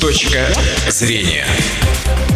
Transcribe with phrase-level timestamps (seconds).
[0.00, 0.46] Точка
[0.88, 1.44] зрения.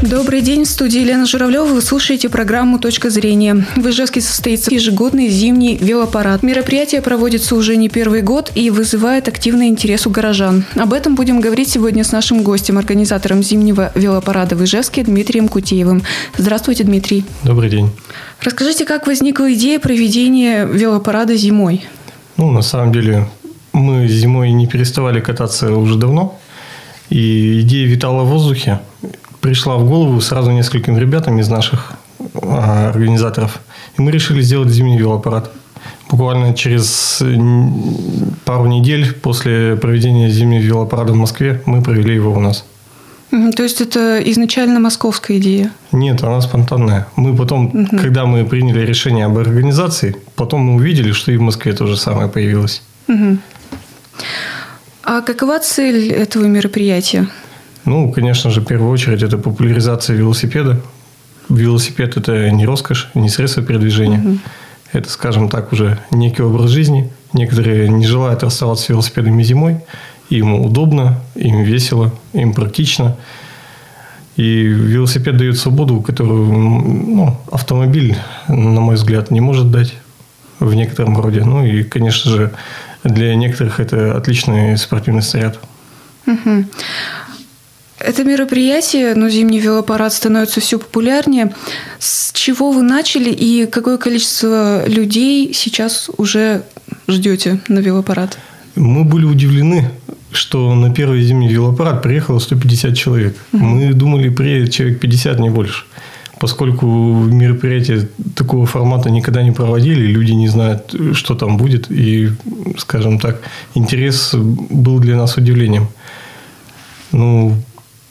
[0.03, 1.67] Добрый день, в студии Елена Журавлева.
[1.67, 3.65] Вы слушаете программу «Точка зрения».
[3.77, 6.43] В Ижевске состоится ежегодный зимний велопарад.
[6.43, 10.65] Мероприятие проводится уже не первый год и вызывает активный интерес у горожан.
[10.75, 16.03] Об этом будем говорить сегодня с нашим гостем, организатором зимнего велопарада в Ижевске Дмитрием Кутеевым.
[16.37, 17.25] Здравствуйте, Дмитрий.
[17.45, 17.91] Добрый день.
[18.41, 21.85] Расскажите, как возникла идея проведения велопарада зимой?
[22.37, 23.29] Ну, на самом деле,
[23.73, 26.41] мы зимой не переставали кататься уже давно.
[27.13, 28.81] И идея витала в воздухе
[29.43, 31.93] пришла в голову сразу нескольким ребятам из наших
[32.43, 33.61] а, организаторов.
[33.99, 35.51] И мы решили сделать зимний велоаппарат.
[36.09, 37.23] Буквально через
[38.47, 42.65] пару недель после проведения зимнего велопарада в Москве мы провели его у нас.
[43.57, 45.71] То есть это изначально московская идея?
[45.91, 47.09] Нет, она спонтанная.
[47.17, 47.99] Мы потом, угу.
[47.99, 51.99] когда мы приняли решение об организации, потом мы увидели, что и в Москве то же
[51.99, 52.83] самое появилось.
[53.09, 53.39] Угу.
[55.05, 57.29] А какова цель этого мероприятия?
[57.85, 60.81] Ну, конечно же, в первую очередь, это популяризация велосипеда.
[61.49, 64.21] Велосипед– это не роскошь, не средство передвижения.
[64.21, 64.39] Угу.
[64.93, 67.11] Это, скажем так, уже некий образ жизни.
[67.33, 69.81] Некоторые не желают расставаться с велосипедами зимой.
[70.31, 73.17] Им удобно, им весело, им практично.
[74.37, 78.17] И велосипед дает свободу, которую ну, автомобиль,
[78.49, 79.95] на мой взгляд, не может дать
[80.59, 81.43] в некотором роде.
[81.45, 82.53] Ну и, конечно же,
[83.05, 85.59] для некоторых это отличный спортивный снаряд.
[86.27, 86.65] Угу.
[87.99, 91.55] Это мероприятие, ну, зимний велопарад становится все популярнее.
[91.99, 96.65] С чего вы начали и какое количество людей сейчас уже
[97.07, 98.39] ждете на велопарад?
[98.75, 99.91] Мы были удивлены,
[100.33, 103.37] что на первый зимний велопарад приехало 150 человек.
[103.53, 103.65] Угу.
[103.65, 105.85] Мы думали, приедет человек 50, не больше.
[106.43, 111.89] Поскольку мероприятия такого формата никогда не проводили, люди не знают, что там будет.
[111.89, 112.31] И,
[112.79, 113.41] скажем так,
[113.75, 115.87] интерес был для нас удивлением.
[117.13, 117.55] Ну,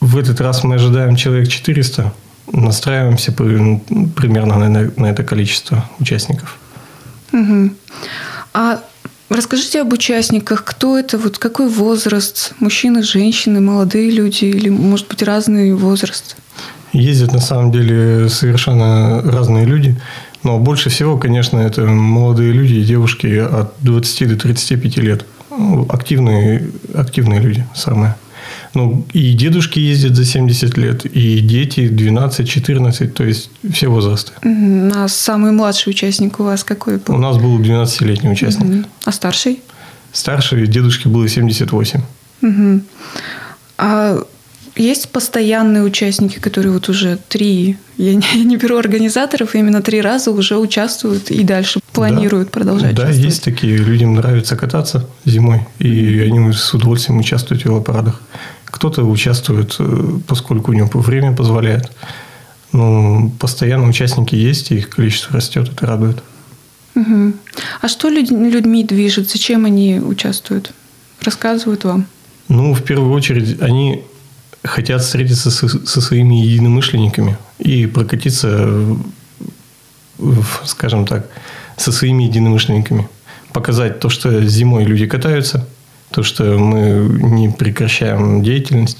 [0.00, 2.14] в этот раз мы ожидаем человек 400.
[2.52, 3.82] Настраиваемся ну,
[4.16, 6.58] примерно на, на это количество участников.
[7.34, 7.70] Угу.
[8.54, 8.80] А
[9.28, 10.64] расскажите об участниках.
[10.64, 11.18] Кто это?
[11.18, 12.54] Вот какой возраст?
[12.60, 16.36] Мужчины, женщины, молодые люди или, может быть, разный возраст?
[16.92, 19.96] Ездят на самом деле совершенно разные люди.
[20.42, 25.26] Но больше всего, конечно, это молодые люди и девушки от 20 до 35 лет.
[25.50, 28.16] Ну, активные, активные люди самые.
[28.74, 34.32] Ну, и дедушки ездят за 70 лет, и дети 12-14, то есть все возрасты.
[34.94, 37.14] А самый младший участник у вас какой был?
[37.14, 38.64] У нас был 12-летний участник.
[38.64, 38.84] Угу.
[39.04, 39.60] А старший?
[40.12, 42.00] Старший дедушке было 78.
[42.42, 42.80] Угу.
[43.78, 44.18] А
[44.76, 50.00] есть постоянные участники, которые вот уже три, я не, я не беру организаторов, именно три
[50.00, 53.76] раза уже участвуют и дальше планируют да, продолжать Да, есть такие.
[53.76, 58.20] Людям нравится кататься зимой, и они с удовольствием участвуют в велопарадах.
[58.64, 61.92] Кто-то участвует, э, поскольку у него время позволяет.
[62.72, 66.22] Но постоянно участники есть, и их количество растет, это радует.
[66.94, 67.32] Угу.
[67.82, 69.30] А что людьми движет?
[69.30, 70.72] Зачем они участвуют?
[71.20, 72.06] Рассказывают вам?
[72.48, 74.02] Ну, в первую очередь, они
[74.64, 78.96] хотят встретиться со, со своими единомышленниками и прокатиться,
[80.64, 81.28] скажем так,
[81.76, 83.08] со своими единомышленниками.
[83.52, 85.66] Показать то, что зимой люди катаются,
[86.10, 88.98] то, что мы не прекращаем деятельность.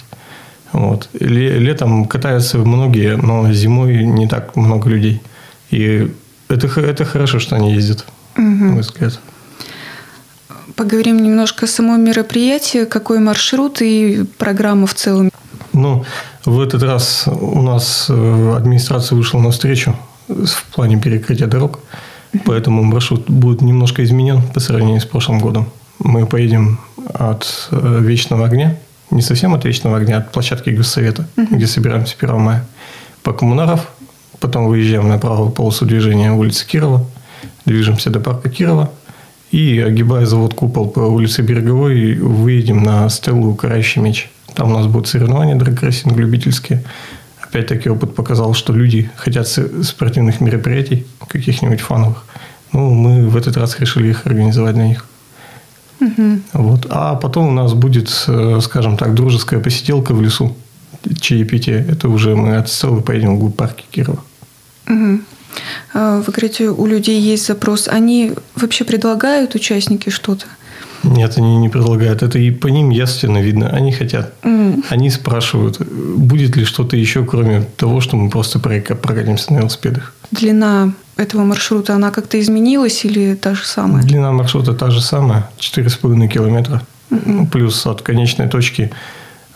[0.72, 1.09] Вот.
[1.12, 5.22] Летом катаются многие, но зимой не так много людей.
[5.71, 6.11] И
[6.49, 8.06] это, это хорошо, что они ездят,
[8.37, 8.43] угу.
[8.43, 9.21] на мой взгляд.
[10.77, 12.84] Поговорим немножко о самом мероприятии.
[12.84, 15.31] Какой маршрут и программа в целом?
[15.82, 16.04] Ну,
[16.44, 19.97] в этот раз у нас э, администрация вышла на встречу
[20.28, 21.81] в плане перекрытия дорог,
[22.44, 25.66] поэтому маршрут будет немножко изменен по сравнению с прошлым годом.
[25.98, 26.78] Мы поедем
[27.12, 28.76] от э, Вечного огня,
[29.10, 31.56] не совсем от Вечного огня, а от площадки Госсовета, uh-huh.
[31.56, 32.65] где собираемся 1 мая,
[33.25, 33.91] по Коммунаров,
[34.38, 37.04] потом выезжаем на правую полосу движения улицы Кирова,
[37.66, 38.88] движемся до парка Кирова,
[39.50, 44.31] и, огибая завод «Купол» по улице Береговой, выедем на стелу «Карающий меч».
[44.55, 46.83] Там у нас будут соревнования драгрейсинг любительские.
[47.41, 52.25] Опять-таки опыт показал, что люди хотят спортивных мероприятий, каких-нибудь фановых.
[52.72, 55.07] Ну, мы в этот раз решили их организовать для них.
[56.01, 56.41] Угу.
[56.54, 56.87] Вот.
[56.89, 60.57] А потом у нас будет, э, скажем так, дружеская посиделка в лесу,
[61.21, 61.87] чаепитие.
[61.89, 64.22] Это уже мы от Стеллы поедем в глубь парки Кирова.
[64.89, 65.21] Угу.
[65.95, 67.87] Вы говорите, у людей есть запрос.
[67.87, 70.47] Они вообще предлагают участники что-то?
[71.03, 72.22] Нет, они не предлагают.
[72.22, 73.69] Это и по ним ясно видно.
[73.69, 74.33] Они хотят.
[74.43, 74.84] Mm.
[74.91, 75.81] Они спрашивают,
[76.16, 80.15] будет ли что-то еще, кроме того, что мы просто прокатимся на велосипедах.
[80.31, 84.03] Длина этого маршрута, она как-то изменилась или та же самая?
[84.03, 86.83] Длина маршрута та же самая, 4,5 километра.
[87.10, 87.51] Mm-hmm.
[87.51, 88.91] Плюс от конечной точки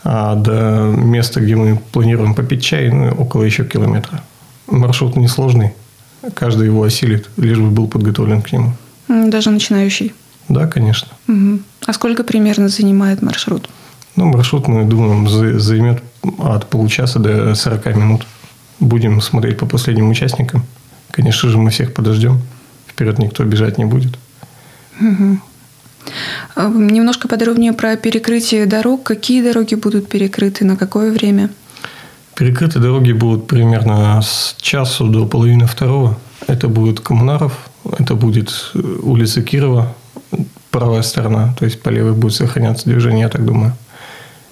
[0.03, 4.21] А до места, где мы планируем попить чай, ну, около еще километра.
[4.67, 5.73] Маршрут несложный.
[6.33, 8.73] Каждый его осилит, лишь бы был подготовлен к нему.
[9.07, 10.13] Даже начинающий?
[10.49, 11.09] Да, конечно.
[11.27, 11.59] Угу.
[11.85, 13.69] А сколько примерно занимает маршрут?
[14.15, 15.27] Ну, маршрут, мы думаем,
[15.59, 16.01] займет
[16.39, 18.25] от получаса до 40 минут.
[18.79, 20.65] Будем смотреть по последним участникам.
[21.11, 22.41] Конечно же, мы всех подождем.
[22.87, 24.17] Вперед никто бежать не будет.
[24.99, 25.39] Угу.
[26.55, 29.03] Немножко подробнее про перекрытие дорог.
[29.03, 31.49] Какие дороги будут перекрыты, на какое время?
[32.35, 36.17] Перекрыты дороги будут примерно с часу до половины второго.
[36.47, 39.95] Это будет Коммунаров, это будет э, улица Кирова,
[40.77, 43.73] правая сторона, то есть по левой будет сохраняться движение, я так думаю.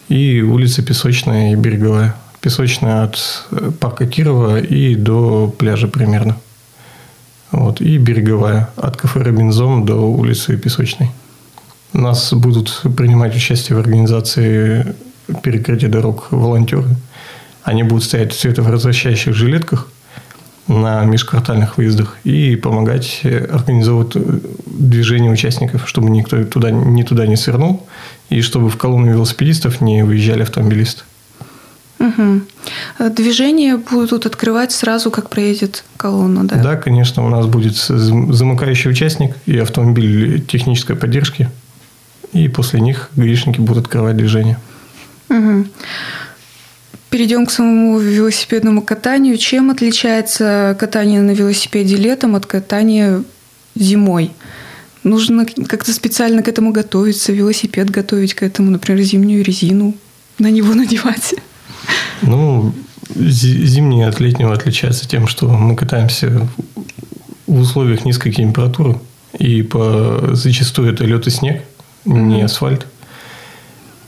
[0.10, 2.16] И улица Песочная и Береговая.
[2.42, 3.20] Песочная от
[3.52, 6.36] э, парка Кирова и до пляжа примерно.
[7.52, 7.80] Вот.
[7.80, 11.12] И Береговая от кафе Робинзон до улицы Песочной.
[11.94, 14.96] Нас будут принимать участие в организации
[15.44, 16.90] перекрытия дорог волонтеры.
[17.62, 19.90] Они будут стоять в цветовозвращающих жилетках
[20.68, 24.14] на межквартальных выездах и помогать организовывать
[24.66, 27.86] движение участников, чтобы никто туда, ни туда не свернул,
[28.30, 31.04] и чтобы в колонну велосипедистов не выезжали автомобилисты.
[32.00, 32.42] Угу.
[33.12, 36.58] Движение будут открывать сразу, как проедет колонна, да?
[36.58, 41.50] Да, конечно, у нас будет замыкающий участник и автомобиль технической поддержки,
[42.34, 44.58] и после них гаишники будут открывать движение.
[45.30, 45.68] Угу.
[47.16, 49.38] Перейдем к самому велосипедному катанию.
[49.38, 53.24] Чем отличается катание на велосипеде летом от катания
[53.74, 54.32] зимой?
[55.04, 59.96] Нужно как-то специально к этому готовиться, велосипед готовить к этому, например, зимнюю резину
[60.40, 61.36] на него надевать.
[62.22, 62.74] Ну,
[63.16, 66.46] зимний от летнего отличается тем, что мы катаемся
[67.48, 69.00] в условиях низкой температуры,
[69.40, 71.64] и по, зачастую это лед и снег,
[72.04, 72.86] не асфальт.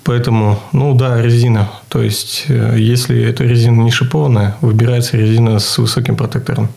[0.07, 1.69] Поэтому, ну да, резина.
[1.89, 6.69] То есть, э, если эта резина не шипованная, выбирается резина с высоким протектором.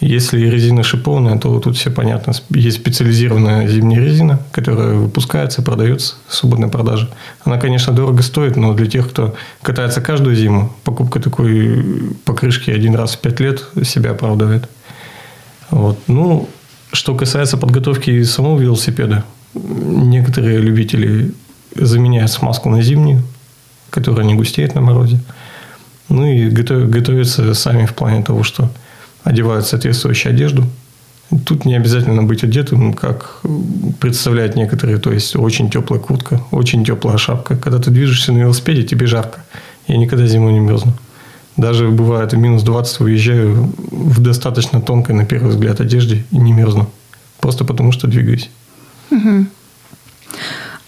[0.00, 2.32] Если резина шипованная, то тут все понятно.
[2.48, 7.08] Есть специализированная зимняя резина, которая выпускается, продается в свободной продаже.
[7.44, 11.84] Она, конечно, дорого стоит, но для тех, кто катается каждую зиму, покупка такой
[12.24, 14.68] покрышки один раз в пять лет себя оправдывает.
[15.70, 16.00] Вот.
[16.08, 16.48] Ну,
[16.92, 19.22] что касается подготовки самого велосипеда,
[19.54, 21.32] некоторые любители
[21.80, 23.22] заменяют смазку на зимнюю,
[23.90, 25.20] которая не густеет на морозе.
[26.08, 28.70] Ну и готов, готовятся сами в плане того, что
[29.24, 30.64] одевают соответствующую одежду.
[31.44, 33.40] Тут не обязательно быть одетым, как
[34.00, 37.56] представляют некоторые, то есть очень теплая куртка, очень теплая шапка.
[37.56, 39.44] Когда ты движешься на велосипеде, тебе жарко.
[39.86, 40.92] Я никогда зимой не мерзну.
[41.56, 46.90] Даже бывает минус 20 выезжаю в достаточно тонкой, на первый взгляд, одежде и не мерзну.
[47.40, 48.50] Просто потому, что двигаюсь.
[49.10, 49.46] Угу.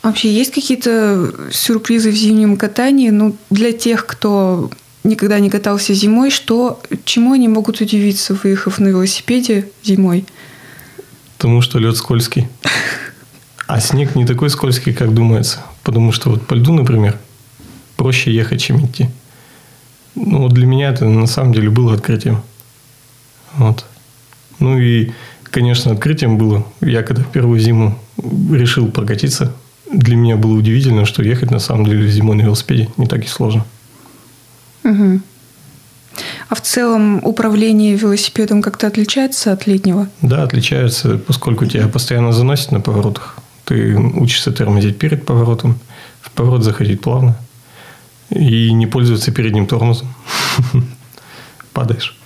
[0.03, 3.11] Вообще есть какие-то сюрпризы в зимнем катании?
[3.11, 4.71] Ну, для тех, кто
[5.05, 10.25] никогда не катался зимой, что, чему они могут удивиться, выехав на велосипеде зимой?
[11.37, 12.49] Потому что лед скользкий.
[13.69, 15.61] А снег не такой скользкий, как думается.
[15.83, 17.19] Потому что вот по льду, например,
[17.97, 19.09] проще ехать, чем идти.
[20.15, 22.43] Ну, вот для меня это на самом деле было открытием.
[23.55, 23.85] Вот.
[24.59, 25.13] Ну и,
[25.45, 26.67] конечно, открытием было.
[26.81, 27.99] Я когда в первую зиму
[28.51, 29.55] решил прокатиться
[29.93, 33.29] для меня было удивительно, что ехать на самом деле зимой на велосипеде не так и
[33.29, 33.65] сложно.
[34.85, 35.21] Угу.
[36.49, 40.09] А в целом управление велосипедом как-то отличается от летнего?
[40.21, 43.37] Да, отличается, поскольку тебя постоянно заносит на поворотах.
[43.65, 45.79] Ты учишься тормозить перед поворотом,
[46.21, 47.37] в поворот заходить плавно
[48.31, 50.15] и не пользоваться передним тормозом.
[51.73, 52.17] Падаешь.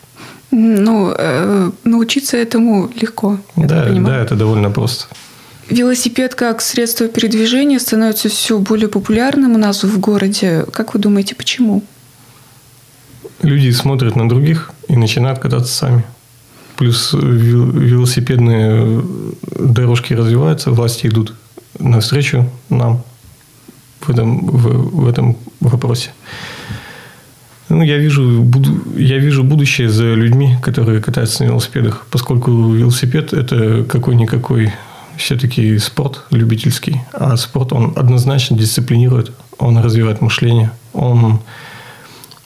[0.50, 3.38] Ну, э, научиться этому легко.
[3.57, 5.07] Да, да, это довольно просто.
[5.68, 10.64] Велосипед как средство передвижения становится все более популярным у нас в городе.
[10.73, 11.82] Как вы думаете, почему?
[13.42, 16.04] Люди смотрят на других и начинают кататься сами.
[16.76, 19.02] Плюс велосипедные
[19.58, 21.35] дорожки развиваются, власти идут
[21.78, 23.02] навстречу нам
[24.02, 26.11] в этом, в, в этом вопросе.
[27.68, 33.32] Ну, я вижу, буду, я вижу будущее за людьми, которые катаются на велосипедах, поскольку велосипед–
[33.35, 34.73] это какой-никакой
[35.16, 41.40] все-таки спорт любительский, а спорт, он однозначно дисциплинирует, он развивает мышление, он,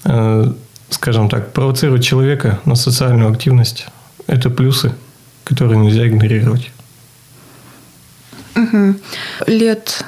[0.05, 0.53] э,
[0.91, 3.87] скажем так, провоцирует человека на социальную активность.
[4.27, 4.93] Это плюсы,
[5.45, 6.71] которые нельзя игнорировать.
[8.57, 8.95] Угу.
[9.47, 10.05] Лет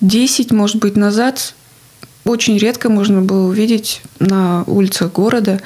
[0.00, 1.54] 10, может быть, назад
[2.24, 5.60] очень редко можно было увидеть на улицах города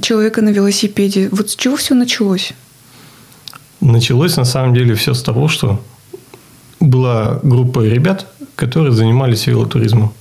[0.00, 1.28] человека на велосипеде.
[1.30, 2.52] Вот с чего все началось?
[3.84, 5.78] Началось на самом деле все с того, что
[6.80, 8.26] была группа ребят,
[8.56, 10.14] которые занимались велотуризмом.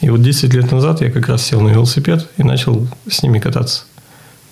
[0.00, 3.38] И вот 10 лет назад я как раз сел на велосипед и начал с ними
[3.38, 3.84] кататься.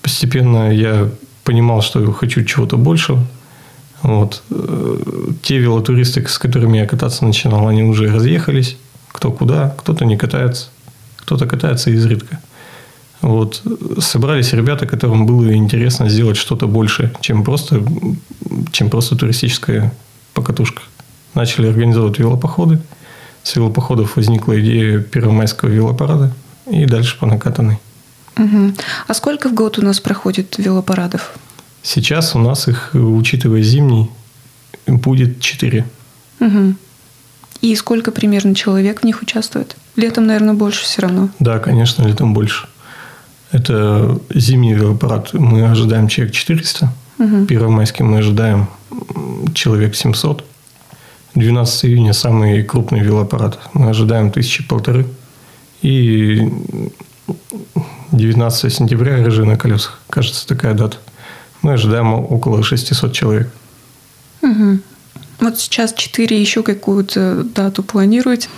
[0.02, 1.10] Постепенно я
[1.42, 3.26] понимал, что хочу чего-то большего.
[4.02, 4.44] Вот.
[4.50, 4.98] Э,
[5.42, 8.76] те велотуристы, с которыми я кататься начинал, они уже разъехались.
[9.08, 10.68] Кто куда, кто-то не катается,
[11.16, 12.38] кто-то катается изредка.
[13.20, 13.62] Вот.
[13.98, 17.82] Собрались ребята, которым было интересно сделать что-то больше, чем просто,
[18.72, 19.92] чем просто туристическая
[20.34, 20.82] покатушка.
[21.34, 22.80] Начали организовывать велопоходы.
[23.42, 26.32] С велопоходов возникла идея первомайского велопарада.
[26.70, 27.78] И дальше по накатанной.
[28.36, 28.74] Угу.
[29.06, 31.32] А сколько в год у нас проходит велопарадов?
[31.82, 34.10] Сейчас у нас их, учитывая зимний,
[34.86, 35.86] будет четыре.
[36.40, 36.74] Угу.
[37.62, 39.76] И сколько примерно человек в них участвует?
[39.96, 41.30] Летом, наверное, больше все равно.
[41.40, 42.68] Да, конечно, летом больше.
[43.50, 45.32] Это зимний велопарад.
[45.32, 46.92] Мы ожидаем человек 400.
[47.18, 47.46] Угу.
[47.46, 48.68] Первомайский мы ожидаем
[49.54, 50.44] человек 700.
[51.34, 53.58] 12 июня самый крупный велопарад.
[53.72, 55.06] Мы ожидаем тысячи полторы.
[55.82, 56.50] И
[58.12, 60.00] 19 сентября рыжие на колесах.
[60.10, 60.98] Кажется, такая дата.
[61.62, 63.50] Мы ожидаем около 600 человек.
[64.42, 64.78] Угу.
[65.40, 68.48] Вот сейчас 4 еще какую-то дату планируете?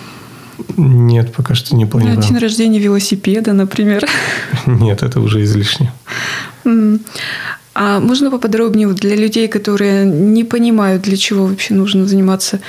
[0.76, 2.23] Нет, пока что не планирую.
[2.23, 4.07] День рождения велосипеда, например.
[4.67, 5.93] Нет, это уже излишне.
[7.75, 12.61] А можно поподробнее для людей, которые не понимают, для чего вообще нужно заниматься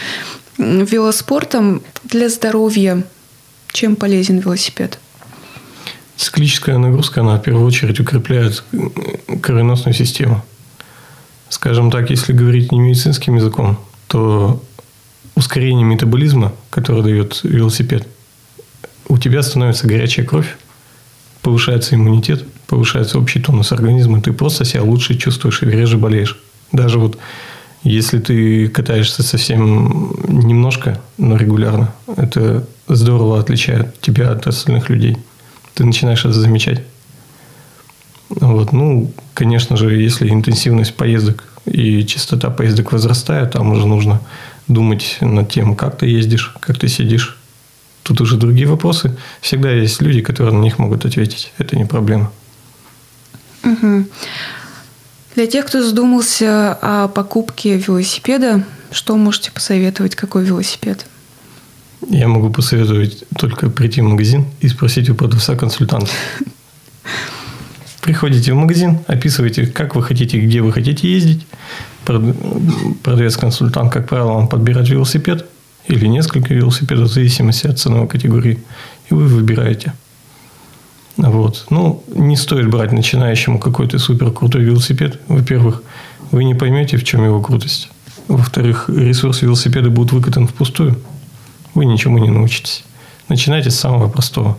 [0.58, 3.04] велоспортом для здоровья?
[3.72, 5.00] Чем полезен велосипед?
[6.18, 8.64] Циклическая нагрузка, она в первую очередь укрепляет
[9.42, 10.44] кровеносную систему.
[11.50, 14.62] Скажем так, если говорить не медицинским языком, то
[15.36, 18.08] ускорение метаболизма, которое дает велосипед,
[19.08, 20.58] у тебя становится горячая кровь,
[21.42, 26.42] повышается иммунитет, повышается общий тонус организма, ты просто себя лучше чувствуешь и реже болеешь.
[26.72, 27.18] Даже вот
[27.84, 35.18] если ты катаешься совсем немножко, но регулярно, это здорово отличает тебя от остальных людей.
[35.74, 36.84] Ты начинаешь это замечать.
[38.30, 38.72] Вот.
[38.72, 44.22] Ну, конечно же, если интенсивность поездок и частота поездок возрастает, там уже нужно
[44.68, 47.38] думать над тем, как ты ездишь, как ты сидишь.
[48.04, 49.18] Тут уже другие вопросы.
[49.42, 51.54] Всегда есть люди, которые на них могут ответить.
[51.58, 52.32] Это не проблема.
[53.64, 54.06] Угу.
[55.36, 61.06] Для тех, кто задумался о покупке велосипеда, что можете посоветовать, какой велосипед?
[62.10, 66.12] Я могу посоветовать только прийти в магазин и спросить у продавца-консультанта.
[68.02, 71.46] Приходите в магазин, описывайте, как вы хотите, где вы хотите ездить.
[72.06, 75.46] Продавец-консультант, как правило, вам подбирает велосипед
[75.88, 78.64] или несколько велосипедов в зависимости от ценовой категории.
[79.10, 79.94] И вы выбираете.
[81.18, 81.66] Вот.
[81.70, 85.20] Ну, не стоит брать начинающему какой-то супер крутой велосипед.
[85.28, 85.84] Во-первых,
[86.32, 87.90] вы не поймете, в чем его крутость.
[88.28, 90.98] Во-вторых, ресурс велосипеда будет выкатан впустую.
[91.74, 92.84] Вы ничему не научитесь.
[93.28, 94.58] Начинайте с самого простого.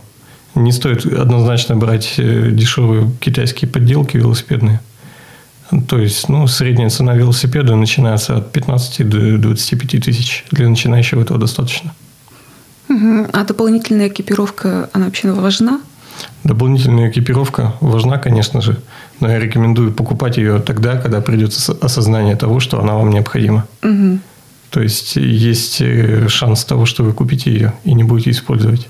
[0.55, 4.81] Не стоит однозначно брать э, дешевые китайские подделки велосипедные.
[5.87, 10.45] То есть, ну, средняя цена велосипеда начинается от 15 до 25 тысяч.
[10.51, 11.93] Для начинающего этого достаточно.
[12.89, 15.81] А дополнительная экипировка, она вообще важна?
[16.43, 18.79] Дополнительная экипировка важна, конечно же,
[19.19, 23.65] но я рекомендую покупать ее тогда, когда придет осознание того, что она вам необходима.
[23.81, 24.19] Угу.
[24.69, 28.87] То есть есть э, шанс того, что вы купите ее и не будете использовать.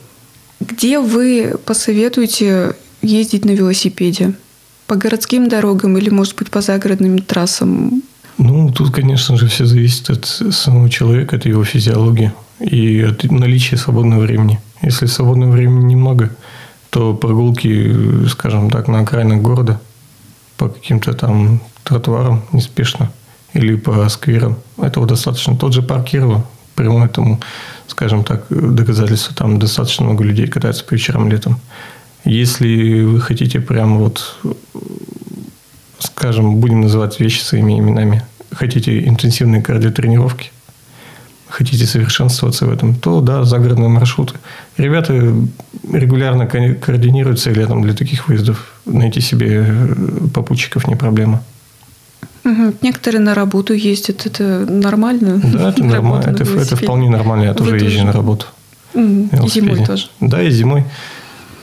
[0.59, 4.33] Где вы посоветуете ездить на велосипеде?
[4.87, 8.03] По городским дорогам или, может быть, по загородным трассам?
[8.37, 13.77] Ну, тут, конечно же, все зависит от самого человека, от его физиологии и от наличия
[13.77, 14.59] свободного времени.
[14.81, 16.29] Если свободного времени немного,
[16.89, 19.79] то прогулки, скажем так, на окраинах города
[20.57, 23.11] по каким-то там тротуарам неспешно
[23.53, 25.55] или по скверам, этого достаточно.
[25.55, 27.39] Тот же парк Кирова, прямое тому,
[27.87, 31.59] скажем так, доказательство, там достаточно много людей катаются по вечерам летом.
[32.25, 34.37] Если вы хотите прямо вот,
[35.99, 40.51] скажем, будем называть вещи своими именами, хотите интенсивные кардиотренировки–
[41.53, 44.33] хотите совершенствоваться в этом, то да, загородные маршруты.
[44.77, 45.13] Ребята
[45.91, 48.73] регулярно координируются летом для таких выездов.
[48.85, 49.95] Найти себе э,
[50.33, 51.43] попутчиков не проблема.
[52.43, 52.73] Угу.
[52.81, 55.41] Некоторые на работу ездят, это нормально?
[55.43, 58.47] Да, это нормально, это, это вполне нормально, я Вы тоже езжу на работу.
[58.95, 59.47] Угу.
[59.47, 60.07] Зимой тоже?
[60.21, 60.85] Да, и зимой.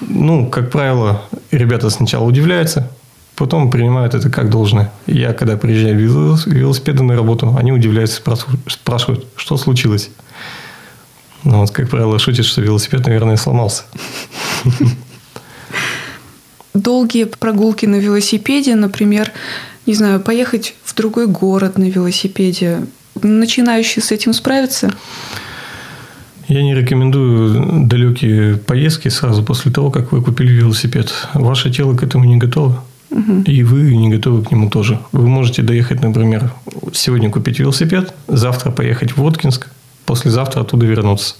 [0.00, 2.90] Ну, как правило, ребята сначала удивляются,
[3.37, 4.90] потом принимают это как должное.
[5.07, 8.23] Я, когда приезжаю велосипеды на работу, они удивляются,
[8.66, 10.11] спрашивают, что случилось.
[11.45, 13.85] Ну, вот, как правило, шутят, что велосипед, наверное, сломался.
[16.75, 19.33] Долгие прогулки на велосипеде, например,
[19.87, 22.87] не знаю, поехать в другой город на велосипеде.
[23.21, 24.92] Начинающие с этим справятся?
[26.50, 31.12] Я не рекомендую далекие поездки сразу после того, как вы купили велосипед.
[31.33, 32.83] Ваше тело к этому не готово.
[33.11, 33.42] Угу.
[33.47, 34.99] И вы не готовы к нему тоже.
[35.12, 36.52] Вы можете доехать, например,
[36.92, 39.69] сегодня купить велосипед, завтра поехать в Воткинск,
[40.07, 41.37] послезавтра оттуда вернуться.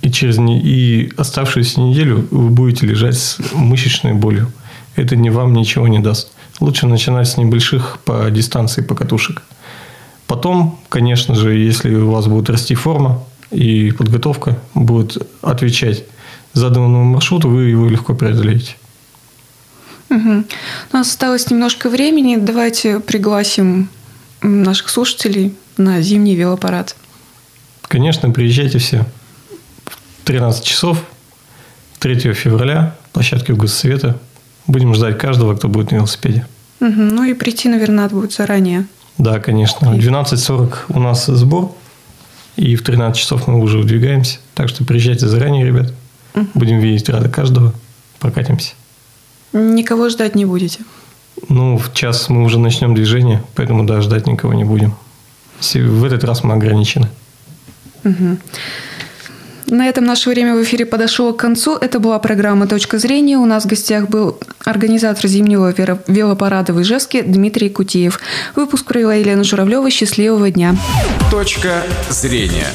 [0.00, 0.58] И через не...
[0.58, 4.50] и оставшуюся неделю вы будете лежать с мышечной болью.
[4.96, 6.32] Это не вам ничего не даст.
[6.60, 9.42] Лучше начинать с небольших по дистанции покатушек.
[10.26, 16.04] Потом, конечно же, если у вас будет расти форма, и подготовка будет отвечать
[16.52, 18.74] заданному маршруту, вы его легко преодолеете.
[20.10, 20.44] Угу.
[20.92, 22.36] У нас осталось немножко времени.
[22.36, 23.88] Давайте пригласим
[24.42, 26.96] наших слушателей на зимний велопарад.
[27.82, 29.04] Конечно, приезжайте все.
[29.86, 31.02] В 13 часов
[32.00, 34.18] 3 февраля площадке Госсовета.
[34.66, 36.46] Будем ждать каждого, кто будет на велосипеде.
[36.80, 36.90] Угу.
[36.90, 38.86] Ну и прийти, наверное, надо будет заранее.
[39.18, 39.92] Да, конечно.
[39.92, 41.74] В 12.40 у нас сбор.
[42.60, 44.38] И в 13 часов мы уже выдвигаемся.
[44.54, 45.94] Так что приезжайте заранее, ребят.
[46.52, 47.72] Будем видеть рады каждого.
[48.18, 48.74] Прокатимся.
[49.54, 50.80] Никого ждать не будете?
[51.48, 54.94] Ну, в час мы уже начнем движение, поэтому, да, ждать никого не будем.
[55.72, 57.08] В этот раз мы ограничены.
[58.04, 58.36] Угу.
[59.70, 61.76] На этом наше время в эфире подошло к концу.
[61.76, 63.38] Это была программа «Точка зрения».
[63.38, 65.72] У нас в гостях был организатор зимнего
[66.08, 68.18] велопарада в Ижевске Дмитрий Кутиев.
[68.56, 69.88] Выпуск провела Елена Журавлева.
[69.90, 70.74] Счастливого дня.
[71.30, 72.66] Точка зрения.